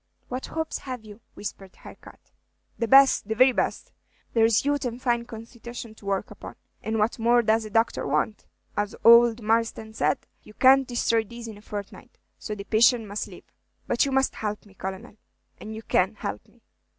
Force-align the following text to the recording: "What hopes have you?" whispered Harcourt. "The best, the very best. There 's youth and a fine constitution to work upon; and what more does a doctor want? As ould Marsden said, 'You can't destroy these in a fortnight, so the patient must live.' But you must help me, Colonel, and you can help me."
"What 0.29 0.47
hopes 0.47 0.79
have 0.79 1.05
you?" 1.05 1.21
whispered 1.35 1.75
Harcourt. 1.75 2.31
"The 2.79 2.87
best, 2.87 3.27
the 3.27 3.35
very 3.35 3.51
best. 3.51 3.91
There 4.33 4.49
's 4.49 4.65
youth 4.65 4.83
and 4.83 4.97
a 4.97 4.99
fine 4.99 5.25
constitution 5.25 5.93
to 5.93 6.07
work 6.07 6.31
upon; 6.31 6.55
and 6.81 6.97
what 6.97 7.19
more 7.19 7.43
does 7.43 7.65
a 7.65 7.69
doctor 7.69 8.07
want? 8.07 8.47
As 8.75 8.95
ould 9.05 9.43
Marsden 9.43 9.93
said, 9.93 10.25
'You 10.41 10.55
can't 10.55 10.87
destroy 10.87 11.23
these 11.23 11.47
in 11.47 11.59
a 11.59 11.61
fortnight, 11.61 12.17
so 12.39 12.55
the 12.55 12.63
patient 12.63 13.05
must 13.05 13.27
live.' 13.27 13.53
But 13.85 14.03
you 14.03 14.11
must 14.11 14.33
help 14.33 14.65
me, 14.65 14.73
Colonel, 14.73 15.17
and 15.59 15.75
you 15.75 15.83
can 15.83 16.15
help 16.15 16.47
me." 16.47 16.63